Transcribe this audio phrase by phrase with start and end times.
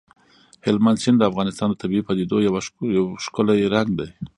[0.65, 2.53] هلمند سیند د افغانستان د طبیعي پدیدو یو
[3.25, 4.09] ښکلی رنګ دی.